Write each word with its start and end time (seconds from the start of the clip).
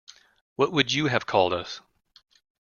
What 0.55 0.71
would 0.71 0.91
you 0.91 1.05
have 1.09 1.21
us 1.21 1.25
called? 1.25 1.79